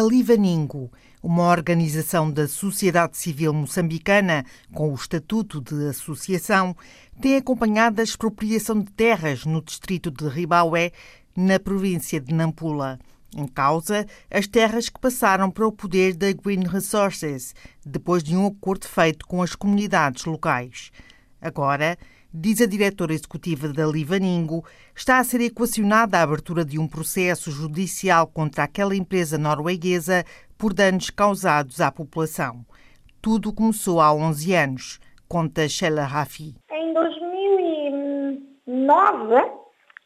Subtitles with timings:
[0.00, 0.90] A Livaningo,
[1.22, 6.74] uma organização da sociedade civil moçambicana com o estatuto de associação,
[7.20, 10.92] tem acompanhado a expropriação de terras no distrito de Ribaué,
[11.36, 12.98] na província de Nampula.
[13.36, 17.54] Em causa, as terras que passaram para o poder da Green Resources,
[17.84, 20.90] depois de um acordo feito com as comunidades locais.
[21.42, 21.98] Agora,
[22.32, 27.50] diz a diretora executiva da Livaningo, está a ser equacionada a abertura de um processo
[27.50, 30.24] judicial contra aquela empresa norueguesa
[30.56, 32.64] por danos causados à população.
[33.20, 36.54] Tudo começou há 11 anos, conta Sheila Rafi.
[36.70, 39.34] Em 2009,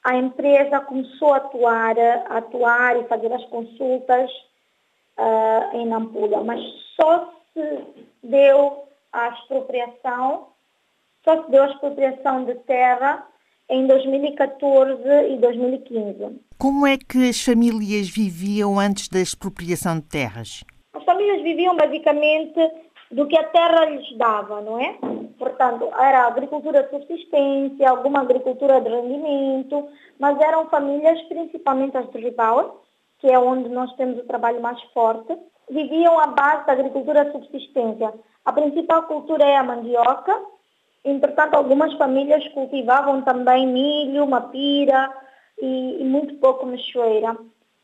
[0.05, 4.31] a empresa começou a atuar, a atuar e fazer as consultas
[5.19, 6.61] uh, em Nampula, mas
[6.97, 7.85] só se
[8.23, 10.54] deu a expropriação
[11.25, 13.27] só se deu a expropriação de terra
[13.69, 16.41] em 2014 e 2015.
[16.59, 20.63] Como é que as famílias viviam antes da expropriação de terras?
[20.95, 22.61] As famílias viviam basicamente
[23.11, 24.99] do que a terra lhes dava, não é?
[25.39, 32.19] Portanto, era agricultura de subsistência, alguma agricultura de rendimento, mas eram famílias, principalmente as de
[32.19, 32.83] Ribau,
[33.19, 35.37] que é onde nós temos o trabalho mais forte,
[35.71, 38.13] viviam à base da agricultura de subsistência.
[38.45, 40.41] A principal cultura é a mandioca,
[41.05, 45.13] Entretanto, algumas famílias cultivavam também milho, mapira
[45.61, 47.37] e, e muito pouco mexoeira.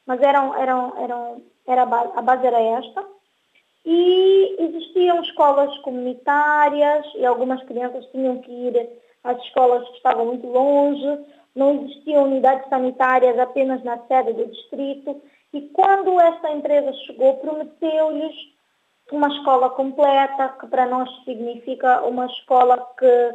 [0.06, 3.04] Mas eram, eram, eram, era a, base, a base era esta.
[3.84, 8.88] E existiam escolas comunitárias e algumas crianças tinham que ir
[9.22, 11.18] às escolas que estavam muito longe.
[11.55, 15.20] Não existiam unidades sanitárias apenas na sede do distrito.
[15.52, 18.34] E quando esta empresa chegou, prometeu-lhes
[19.16, 23.34] uma escola completa, que para nós significa uma escola que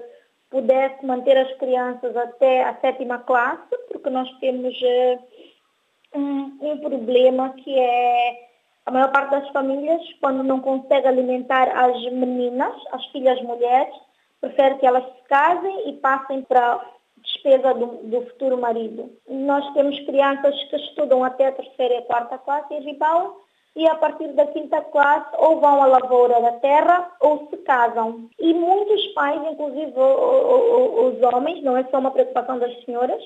[0.50, 7.50] pudesse manter as crianças até a sétima classe, porque nós temos uh, um, um, problema
[7.50, 8.48] que é
[8.86, 13.94] a maior parte das famílias, quando não consegue alimentar as meninas, as filhas mulheres,
[14.40, 16.80] prefere que elas se casem e passem para
[17.18, 19.12] despesa do, do, futuro marido.
[19.28, 23.45] Nós temos crianças que estudam até a terceira e a quarta classe em Ribau
[23.76, 28.30] e a partir da quinta classe ou vão à lavoura da terra ou se casam.
[28.40, 33.22] E muitos pais, inclusive os homens, não é só uma preocupação das senhoras,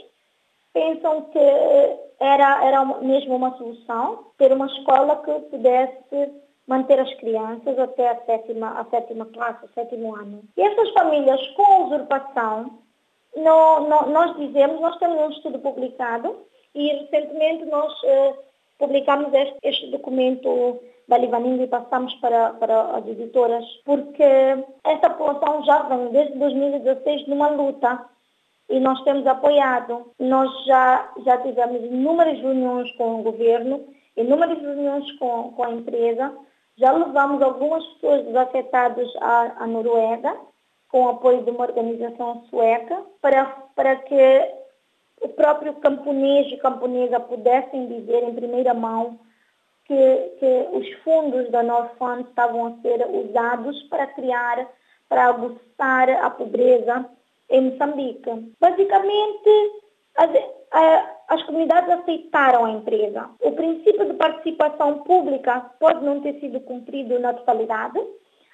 [0.74, 1.40] pensam que
[2.20, 6.32] era, era mesmo uma solução ter uma escola que pudesse
[6.68, 10.44] manter as crianças até a sétima, a sétima classe, o sétimo ano.
[10.56, 12.80] E essas famílias com usurpação,
[13.36, 16.36] no, no, nós dizemos, nós temos um estudo publicado
[16.76, 18.36] e recentemente nós eh,
[18.80, 24.24] publicamos este, este documento da Livaninga e passamos para, para as editoras, porque
[24.84, 28.06] esta população já vem desde 2016 numa luta
[28.70, 30.12] e nós temos apoiado.
[30.20, 33.86] Nós já, já tivemos inúmeras reuniões com o governo,
[34.16, 36.34] inúmeras reuniões com, com a empresa,
[36.78, 40.34] já levamos algumas pessoas desafetadas à, à Noruega,
[40.88, 44.59] com o apoio de uma organização sueca, para, para que
[45.22, 49.20] o próprio camponês e camponesa pudessem dizer em primeira mão
[49.86, 54.68] que, que os fundos da Norfund estavam a ser usados para criar,
[55.08, 57.06] para aguçar a pobreza
[57.50, 58.54] em Moçambique.
[58.60, 59.50] Basicamente,
[60.16, 60.30] as,
[61.28, 63.30] as comunidades aceitaram a empresa.
[63.42, 68.00] O princípio de participação pública pode não ter sido cumprido na totalidade.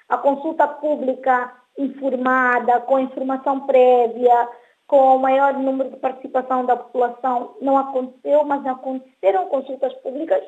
[0.08, 4.48] A consulta pública informada, com informação prévia,
[4.86, 10.42] com o maior número de participação da população não aconteceu, mas aconteceram consultas públicas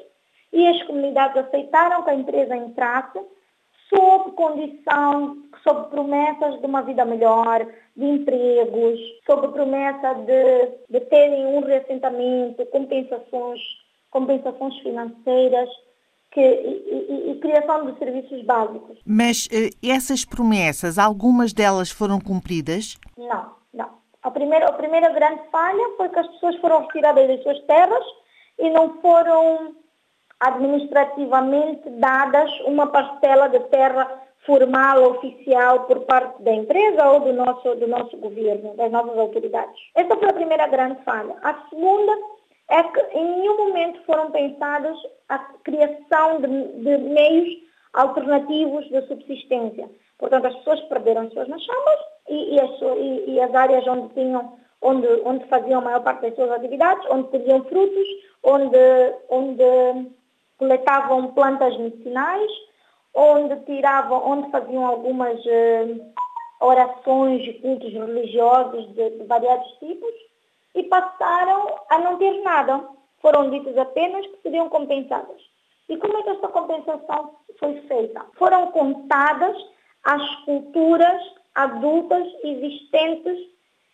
[0.53, 3.21] e as comunidades aceitaram que a empresa entrasse
[3.89, 7.67] sob condição, sob promessas de uma vida melhor,
[7.97, 13.61] de empregos, sob promessa de, de terem um reassentamento, compensações,
[14.11, 15.69] compensações financeiras
[16.31, 18.99] que, e, e, e, criação de serviços básicos.
[19.05, 22.99] Mas eh, essas promessas, algumas delas foram cumpridas?
[23.17, 23.58] Não,
[24.39, 28.05] primeira, a primeira grande falha foi que as pessoas foram retiradas das suas terras
[28.59, 29.75] e não foram
[30.39, 37.75] administrativamente dadas uma parcela de terra formal, oficial, por parte da empresa ou do nosso,
[37.75, 39.75] do nosso governo, das nossas autoridades.
[39.95, 41.37] Essa foi a primeira grande falha.
[41.43, 42.13] A segunda
[42.71, 44.97] é que em nenhum momento foram pensados
[45.29, 46.49] a criação de,
[46.85, 47.49] de meios
[47.93, 49.91] alternativos de subsistência.
[50.17, 54.15] Portanto, as pessoas perderam as suas chamas e, e, as, e, e, as, áreas onde
[54.15, 58.09] tinham, onde, onde faziam a maior parte das suas atividades, onde colhiam frutos,
[58.43, 60.11] onde, onde
[60.59, 62.51] coletavam plantas medicinais,
[63.15, 65.97] onde tiravam, onde faziam algumas eh,
[66.61, 70.15] orações e cultos religiosos de, de variados tipos
[70.75, 72.85] e passaram a não ter nada.
[73.21, 75.41] Foram ditas apenas que seriam compensadas.
[75.89, 78.25] E como é que esta compensação foi feita?
[78.35, 79.57] Foram contadas
[80.05, 81.21] as culturas
[81.55, 83.39] adultas existentes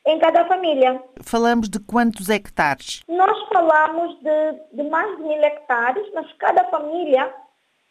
[0.06, 1.02] em cada família.
[1.22, 3.02] Falamos de quantos hectares?
[3.08, 7.32] Nós falamos de, de mais de mil hectares, mas cada família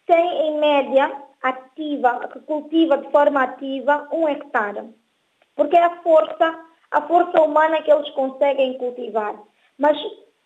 [0.05, 1.11] tem, em média,
[1.41, 4.93] ativa, que cultiva de forma ativa, um hectare.
[5.55, 6.59] Porque é a força,
[6.91, 9.35] a força humana que eles conseguem cultivar.
[9.77, 9.97] Mas,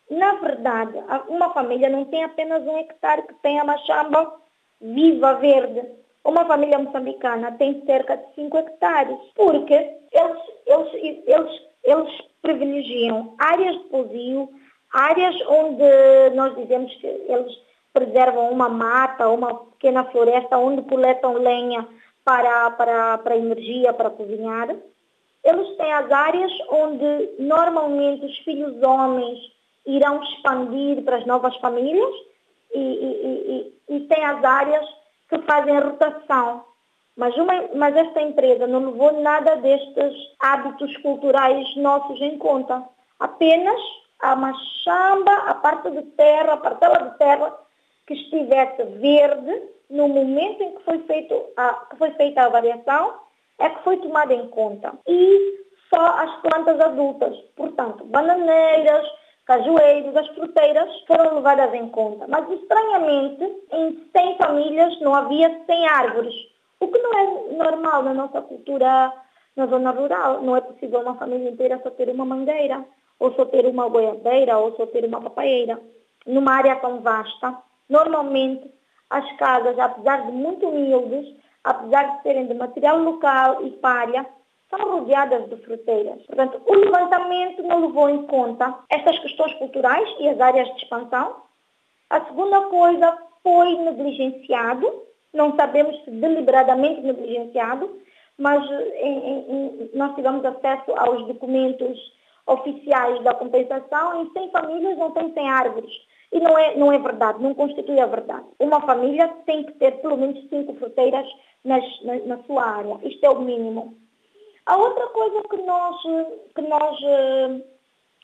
[0.10, 0.94] na verdade,
[1.28, 4.34] uma família não tem apenas um hectare que tem a machamba
[4.80, 5.82] viva, verde.
[6.28, 9.74] Uma família moçambicana tem cerca de 5 hectares, porque
[10.12, 14.50] eles, eles, eles, eles privilegiam áreas de pousio,
[14.92, 17.58] áreas onde nós dizemos que eles
[17.94, 21.88] preservam uma mata, uma pequena floresta onde coletam lenha
[22.26, 24.76] para, para, para energia, para cozinhar.
[25.46, 29.40] Eles têm as áreas onde normalmente os filhos homens
[29.86, 32.14] irão expandir para as novas famílias
[32.76, 34.97] e, e, e, e tem as áreas
[35.30, 36.66] que fazem rotação.
[37.16, 42.84] Mas, uma, mas esta empresa não levou nada destes hábitos culturais nossos em conta.
[43.20, 43.80] Apenas
[44.20, 47.58] a machamba, a parte de terra, a parcela de terra
[48.06, 53.16] que estivesse verde no momento em que foi, feito a, que foi feita a avaliação
[53.60, 54.94] é que foi tomada em conta.
[55.08, 59.08] E só as plantas adultas, portanto, bananeiras,
[59.48, 62.28] cajueiros, as fruteiras foram levadas em conta.
[62.28, 66.36] Mas, estranhamente, em 100 famílias não havia 100 árvores,
[66.80, 69.12] o que não é normal na nossa cultura
[69.56, 70.42] na zona rural.
[70.42, 72.86] Não é possível uma família inteira só ter uma mangueira,
[73.20, 75.82] ou só ter uma goiabeira, ou só ter uma papaieira.
[76.26, 77.58] Numa área tão vasta,
[77.90, 78.70] normalmente
[79.10, 81.34] as casas, apesar de muito humildes,
[81.64, 84.26] apesar de serem de material local e palha,
[84.70, 86.22] são rodeadas de fruteiras.
[86.26, 91.44] Portanto, o levantamento não levou em conta estas questões culturais e as áreas de expansão.
[92.10, 95.04] A segunda coisa foi negligenciado,
[95.34, 98.02] não sabemos se deliberadamente negligenciado,
[98.38, 101.98] mas em, em, nós tivemos acesso aos documentos
[102.46, 105.92] oficiais da compensação, em 100 famílias não tem 100 árvores.
[106.32, 108.46] E não é, não é verdade, não constitui a verdade.
[108.60, 111.26] Uma família tem que ter pelo menos 5 fruteiras
[111.64, 113.00] nas, na, na sua área.
[113.04, 113.98] Isto é o mínimo.
[114.68, 115.96] A outra coisa que nós,
[116.54, 117.64] que nós uh,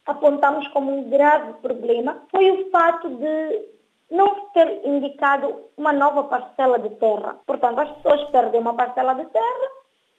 [0.06, 3.70] apontamos como um grave problema foi o fato de
[4.12, 7.40] não ter indicado uma nova parcela de terra.
[7.46, 9.70] Portanto, as pessoas perdem uma parcela de terra,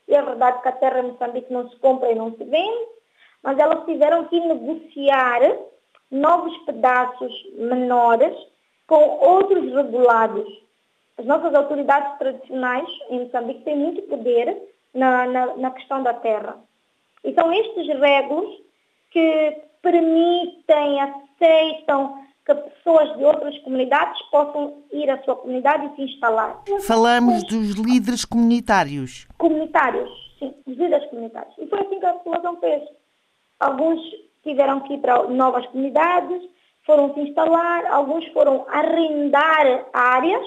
[0.08, 2.86] e é verdade que a terra em Moçambique não se compra e não se vende,
[3.42, 5.40] mas elas tiveram que negociar
[6.10, 8.34] novos pedaços menores
[8.86, 10.64] com outros regulados.
[11.18, 16.56] As nossas autoridades tradicionais em Moçambique têm muito poder na, na, na questão da terra.
[17.24, 18.62] E são estes regulos
[19.10, 26.02] que permitem, aceitam que pessoas de outras comunidades possam ir à sua comunidade e se
[26.02, 26.62] instalar.
[26.86, 29.26] Falamos dos líderes comunitários.
[29.38, 31.54] Comunitários, sim, os líderes comunitários.
[31.58, 32.82] E foi assim que a população fez.
[33.60, 34.00] Alguns
[34.42, 36.42] tiveram que ir para novas comunidades,
[36.84, 40.44] foram se instalar, alguns foram arrendar áreas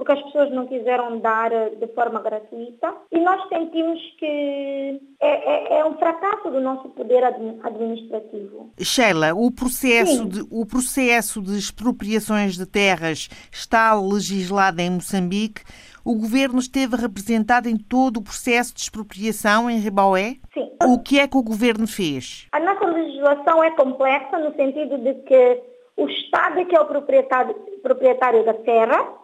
[0.00, 5.74] porque as pessoas não quiseram dar eh, de forma gratuita e nós sentimos que é,
[5.74, 8.72] é, é um fracasso do nosso poder administrativo.
[8.80, 15.64] Sheila, o processo, de, o processo de expropriações de terras está legislado em Moçambique.
[16.02, 20.36] O governo esteve representado em todo o processo de expropriação em Ribaué?
[20.54, 20.70] Sim.
[20.82, 22.46] O que é que o governo fez?
[22.52, 25.62] A nossa legislação é complexa no sentido de que
[25.98, 29.19] o Estado é que é o proprietário, proprietário da terra,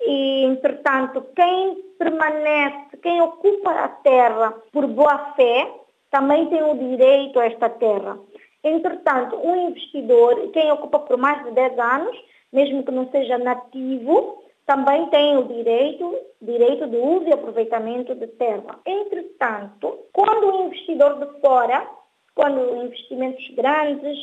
[0.00, 5.72] e, entretanto, quem permanece, quem ocupa a terra por boa fé,
[6.10, 8.18] também tem o direito a esta terra.
[8.62, 12.16] Entretanto, um investidor, quem ocupa por mais de 10 anos,
[12.52, 18.26] mesmo que não seja nativo, também tem o direito, direito de uso e aproveitamento de
[18.26, 18.80] terra.
[18.84, 21.88] Entretanto, quando o investidor de fora,
[22.34, 24.18] quando investimentos grandes,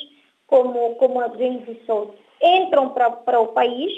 [0.46, 3.92] como, como a Green Resource, entram para, para o país,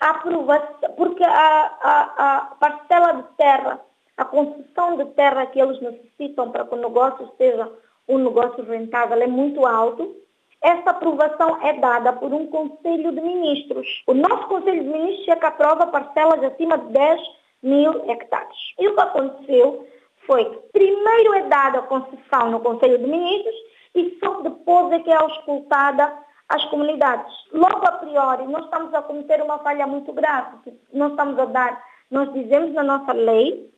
[0.00, 3.80] aprovação, porque a, a, a parcela de terra,
[4.16, 7.70] a concessão de terra que eles necessitam para que o negócio seja
[8.08, 10.16] um negócio rentável é muito alto,
[10.60, 14.02] essa aprovação é dada por um Conselho de Ministros.
[14.06, 17.20] O nosso Conselho de Ministros é que aprova parcelas acima de 10
[17.62, 18.56] mil hectares.
[18.78, 19.86] E o que aconteceu
[20.26, 23.54] foi que primeiro é dada a concessão no Conselho de Ministros
[23.94, 26.12] e só depois é que é auscultada
[26.48, 27.32] às comunidades.
[27.52, 31.44] Logo a priori, nós estamos a cometer uma falha muito grave, porque nós estamos a
[31.44, 33.70] dar, nós dizemos na nossa lei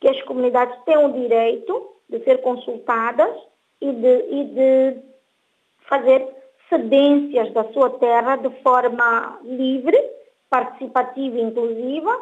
[0.00, 3.34] que as comunidades têm o direito de ser consultadas
[3.80, 4.96] e de, e de
[5.88, 6.26] fazer
[6.68, 9.98] cedências da sua terra de forma livre
[10.48, 12.18] participativa e inclusiva,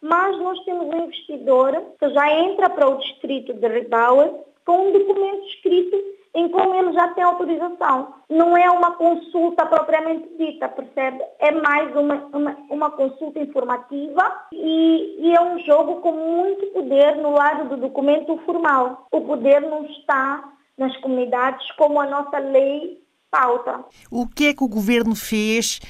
[0.00, 4.32] mas nós temos um investidor que já entra para o distrito de Rebauer
[4.64, 5.96] com um documento escrito
[6.34, 8.14] em como ele já tem autorização.
[8.28, 11.22] Não é uma consulta propriamente dita, percebe?
[11.38, 17.16] É mais uma, uma, uma consulta informativa e, e, é um jogo com muito poder
[17.16, 19.06] no lado do documento formal.
[19.12, 20.42] O poder não está
[20.78, 23.84] nas comunidades como a nossa lei pauta.
[24.10, 25.80] O que é que o governo fez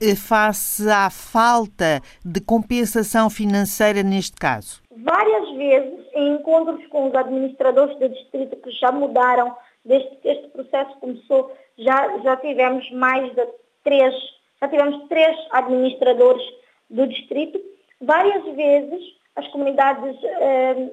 [0.00, 4.82] eh, face à falta de compensação financeira neste caso?
[4.96, 9.54] Várias vezes, em encontros com os administradores do distrito que já mudaram
[9.84, 13.46] desde que este processo começou, já, já tivemos mais de
[13.82, 14.14] três,
[14.60, 16.42] já tivemos três administradores
[16.88, 17.60] do distrito.
[18.00, 19.02] Várias vezes
[19.36, 20.90] as comunidades eh,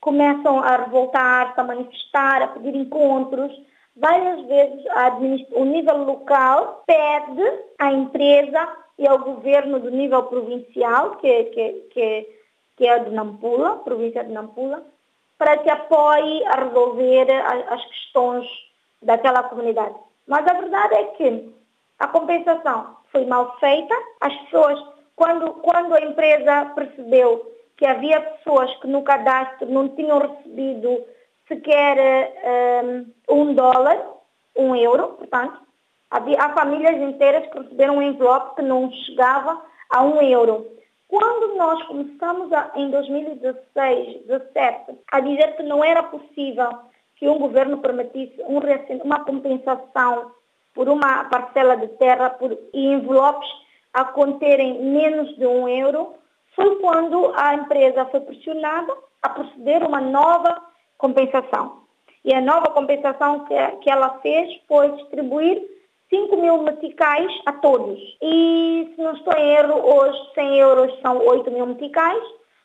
[0.00, 3.52] começam a revoltar-se, a manifestar, a pedir encontros.
[3.96, 4.84] Várias vezes
[5.52, 7.42] o nível local pede
[7.78, 12.28] à empresa e ao governo do nível provincial, que, que, que,
[12.76, 14.84] que é de Nampula, província de Nampula,
[15.40, 17.26] para que apoie a resolver
[17.70, 18.46] as questões
[19.00, 19.94] daquela comunidade.
[20.28, 21.54] Mas a verdade é que
[21.98, 24.78] a compensação foi mal feita, as pessoas,
[25.16, 31.06] quando, quando a empresa percebeu que havia pessoas que no cadastro não tinham recebido
[31.48, 31.96] sequer
[32.84, 33.98] um, um dólar,
[34.54, 35.58] um euro, portanto,
[36.10, 40.66] havia, há famílias inteiras que receberam um envelope que não chegava a um euro.
[41.10, 46.70] Quando nós começamos a, em 2016, 2017, a dizer que não era possível
[47.16, 48.60] que um governo permitisse um,
[49.04, 50.30] uma compensação
[50.72, 53.48] por uma parcela de terra por, e envelopes
[53.92, 56.14] a conterem menos de um euro,
[56.54, 60.62] foi quando a empresa foi pressionada a proceder uma nova
[60.96, 61.80] compensação.
[62.24, 65.60] E a nova compensação que, que ela fez foi distribuir
[66.10, 67.98] 5 mil meticais a todos.
[68.20, 72.22] E, se não estou em erro, hoje 100 euros são 8 mil meticais.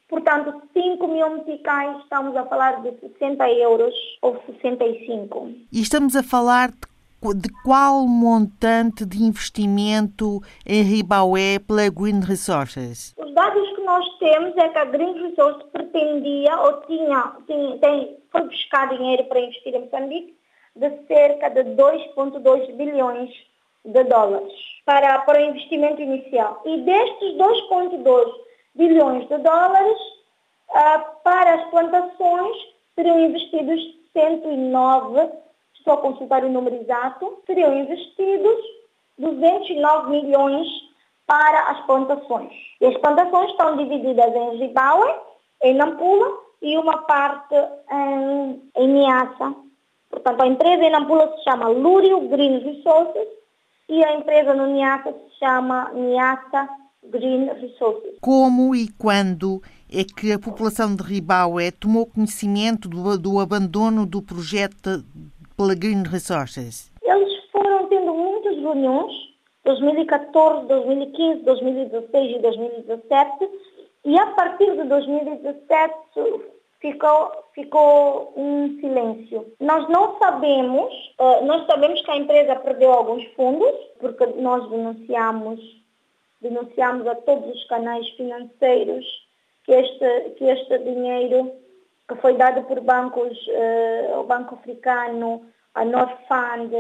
[0.10, 5.52] Portanto, 5 mil meticais, estamos a falar de 60 euros ou 65.
[5.72, 13.16] E estamos a falar de, de qual montante de investimento em Ribaué pela Green Resources?
[13.18, 18.18] Os dados que nós temos é que a Green Resources pretendia ou tinha, tinha tem,
[18.32, 20.36] foi buscar dinheiro para investir em Moçambique
[20.76, 23.32] de cerca de 2,2 bilhões
[23.86, 24.54] de dólares
[24.86, 26.62] para, para o investimento inicial.
[26.66, 28.34] E destes 2,2
[28.76, 30.00] bilhões de dólares,
[30.70, 32.58] uh, para as plantações
[32.96, 33.82] seriam investidos
[34.14, 35.30] 109,
[35.76, 38.58] estou a consultar o número exato, seriam investidos
[39.18, 40.68] 209 milhões
[41.28, 42.54] para as plantações.
[42.82, 45.14] E as plantações estão divididas em Zimbábue,
[45.64, 47.56] em Nampula e uma parte
[47.92, 49.56] em, em Niassa,
[50.26, 53.28] Portanto, a empresa em Nampula se chama Lúrio Green Resources
[53.88, 56.68] e a empresa no Niassa se chama Niassa
[57.04, 58.18] Green Resources.
[58.22, 64.20] Como e quando é que a população de Ribaué tomou conhecimento do, do abandono do
[64.20, 65.06] projeto
[65.56, 66.92] pela Green Resources?
[67.04, 69.14] Eles foram tendo muitas reuniões,
[69.64, 73.50] 2014, 2015, 2016 e 2017,
[74.06, 75.94] e a partir de 2017
[76.80, 79.54] ficou, ficou um silêncio.
[79.60, 85.60] Nós não sabemos, uh, nós sabemos que a empresa perdeu alguns fundos, porque nós denunciamos,
[86.42, 89.06] denunciamos a todos os canais financeiros
[89.64, 91.52] que este, que este dinheiro
[92.08, 96.72] que foi dado por bancos, uh, o Banco Africano, a North Fund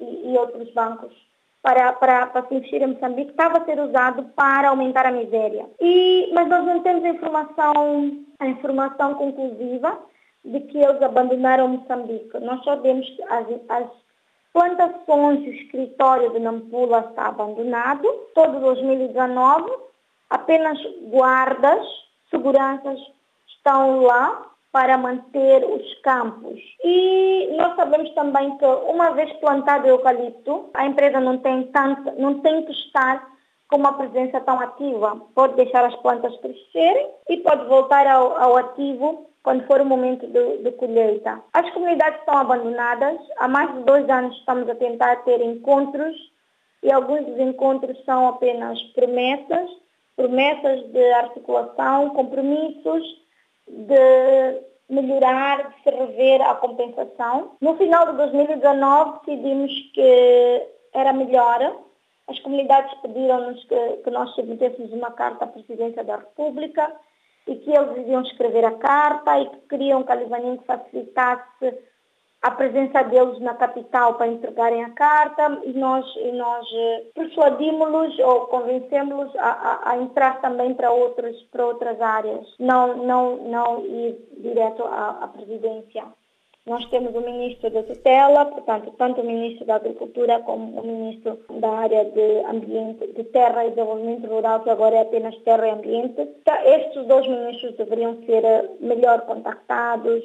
[0.00, 1.14] e, e outros bancos,
[1.62, 5.68] para, para, para se investir em Moçambique estava a ser usado para aumentar a miséria.
[5.80, 9.98] E, mas nós não temos a informação, a informação conclusiva
[10.44, 12.38] de que eles abandonaram Moçambique.
[12.40, 13.88] Nós sabemos que as, as
[14.52, 18.08] plantações, o escritório de Nampula está abandonado.
[18.34, 19.70] Todo 2019,
[20.30, 20.78] apenas
[21.10, 21.86] guardas,
[22.30, 22.98] seguranças
[23.48, 26.60] estão lá para manter os campos.
[26.84, 32.12] E nós sabemos também que uma vez plantado o eucalipto, a empresa não tem, tanto,
[32.20, 33.28] não tem que estar
[33.68, 35.20] com uma presença tão ativa.
[35.34, 40.26] Pode deixar as plantas crescerem e pode voltar ao, ao ativo quando for o momento
[40.26, 41.40] de, colheita.
[41.52, 43.18] As comunidades estão abandonadas.
[43.38, 46.16] Há mais de dois anos estamos a tentar ter encontros
[46.82, 49.70] e alguns dos encontros são apenas promessas,
[50.16, 53.02] promessas de articulação, compromissos,
[53.70, 57.52] de melhorar, de se rever a compensação.
[57.60, 61.76] No final de 2019 decidimos que era melhor.
[62.28, 66.92] As comunidades pediram-nos que, que nós submetêssemos uma carta à Presidência da República
[67.46, 71.74] e que eles iam escrever a carta e que queriam que a Livaninho facilitasse
[72.42, 78.18] a presença deles na capital para entregarem a carta e nós, e nós eh, persuadimos-los
[78.20, 83.84] ou convencemos-los a, a, a, entrar também para, outros, para outras áreas, não, não, não
[83.84, 86.04] ir direto à, à presidência.
[86.66, 91.38] Nós temos o ministro da tutela, portanto, tanto o ministro da Agricultura como o ministro
[91.58, 95.70] da área de ambiente, de terra e desenvolvimento rural, que agora é apenas terra e
[95.70, 96.20] ambiente.
[96.20, 100.22] Então, estes dois ministros deveriam ser eh, melhor contactados,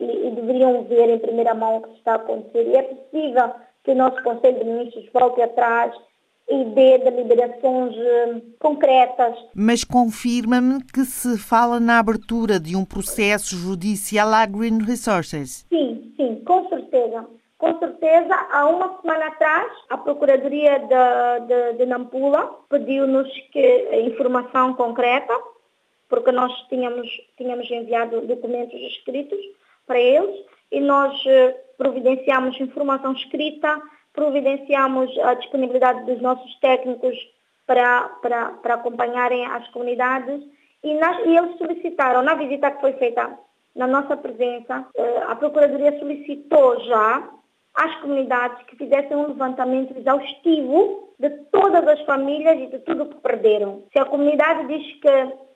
[0.00, 2.66] e, e, deveriam ver em primeira mão o que está a acontecer.
[2.68, 3.50] E é possível
[3.84, 5.94] que o nosso Conselho de Ministros volte atrás
[6.48, 9.36] e dê deliberações uh, concretas.
[9.54, 15.66] Mas confirma-me que se fala na abertura de um processo judicial à Green Resources.
[15.68, 17.26] Sim, sim, com certeza.
[17.58, 23.28] Com certeza, há uma semana atrás, a Procuradoria de, de, de Nampula pediu-nos
[24.06, 25.34] informação concreta,
[26.08, 29.38] porque nós tínhamos, tínhamos enviado documentos escritos
[29.88, 30.36] para eles
[30.70, 33.80] e nós eh, providenciamos informação escrita,
[34.12, 37.16] providenciamos a disponibilidade dos nossos técnicos
[37.66, 40.42] para, para, para acompanharem as comunidades
[40.84, 43.36] e, nas, e eles solicitaram, na visita que foi feita
[43.74, 47.28] na nossa presença, eh, a Procuradoria solicitou já
[47.74, 53.06] às comunidades que fizessem um levantamento exaustivo de todas as famílias e de tudo o
[53.06, 53.84] que perderam.
[53.92, 55.47] Se a comunidade diz que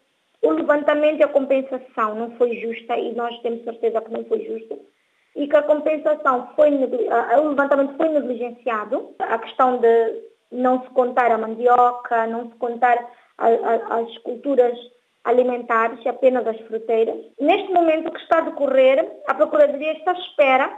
[0.43, 4.45] o levantamento e a compensação não foi justa e nós temos certeza que não foi
[4.45, 4.79] justo
[5.35, 11.31] e que a compensação foi, o levantamento foi negligenciado, a questão de não se contar
[11.31, 12.99] a mandioca, não se contar
[13.39, 14.77] a, a, as culturas
[15.25, 17.17] alimentares, apenas as fruteiras.
[17.41, 20.77] Neste momento que está a decorrer, a Procuradoria está à espera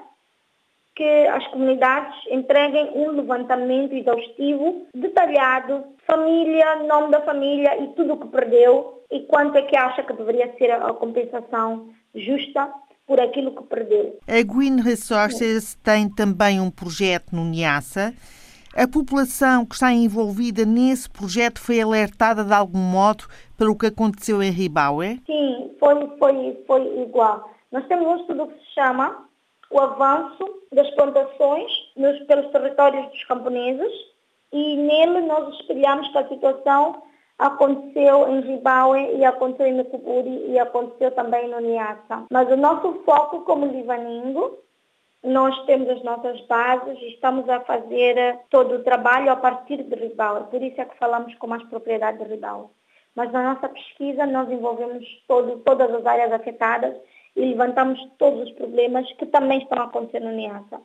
[0.96, 8.16] que as comunidades entreguem um levantamento exaustivo, detalhado, família, nome da família e tudo o
[8.18, 12.72] que perdeu e quanto é que acha que deveria ser a compensação justa
[13.06, 14.18] por aquilo que perdeu.
[14.26, 18.14] A Green Resources tem também um projeto no Niassa.
[18.74, 23.24] A população que está envolvida nesse projeto foi alertada de algum modo
[23.56, 25.20] para o que aconteceu em Ribaue?
[25.26, 27.50] Sim, foi, foi, foi igual.
[27.70, 29.24] Nós temos um estudo que se chama
[29.74, 33.92] o avanço das plantações nos, pelos territórios dos camponeses
[34.52, 37.02] e nele nós espelhamos que a situação
[37.36, 42.24] aconteceu em Zimbábue e aconteceu em Mecuburi e aconteceu também no Niassa.
[42.30, 44.58] Mas o nosso foco como livaningo,
[45.24, 49.96] nós temos as nossas bases e estamos a fazer todo o trabalho a partir de
[49.96, 50.44] Ribaue.
[50.50, 52.68] Por isso é que falamos com mais propriedade de Ribaue.
[53.16, 56.94] Mas na nossa pesquisa nós envolvemos todo, todas as áreas afetadas
[57.36, 60.80] e levantamos todos os problemas que também estão a acontecer no Niassa.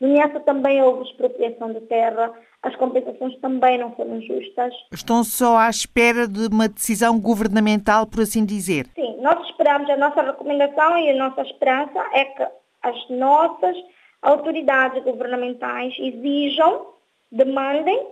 [0.00, 4.74] No Niassa também houve expropriação de terra, as compensações também não foram justas.
[4.92, 8.86] Estão só à espera de uma decisão governamental, por assim dizer?
[8.94, 12.46] Sim, nós esperamos, a nossa recomendação e a nossa esperança é que
[12.82, 13.76] as nossas
[14.20, 16.86] autoridades governamentais exijam,
[17.30, 18.06] demandem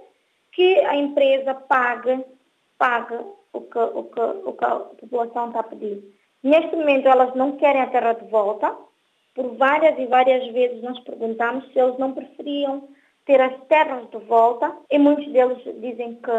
[0.53, 2.25] que a empresa pague,
[2.79, 3.17] pague
[3.53, 6.03] o que, o que, o que a população está a pedir.
[6.43, 8.75] Neste momento elas não querem a terra de volta.
[9.35, 12.89] Por várias e várias vezes nós perguntamos se eles não preferiam
[13.25, 16.31] ter as terras de volta e muitos deles dizem que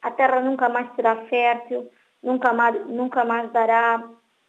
[0.00, 1.90] a terra nunca mais será fértil,
[2.22, 4.02] nunca mais, nunca mais dará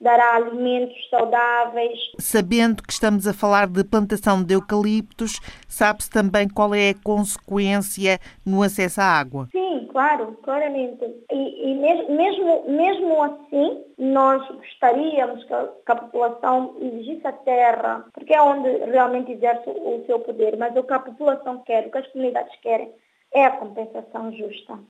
[0.03, 1.97] dará alimentos saudáveis.
[2.19, 8.19] Sabendo que estamos a falar de plantação de eucaliptos, sabe-se também qual é a consequência
[8.45, 9.47] no acesso à água?
[9.51, 11.03] Sim, claro, claramente.
[11.31, 18.05] E, e mesmo, mesmo assim, nós gostaríamos que a, que a população exigisse a terra,
[18.13, 21.91] porque é onde realmente exerce o seu poder, mas o que a população quer, o
[21.91, 22.91] que as comunidades querem,
[23.33, 24.77] é a compensação justa.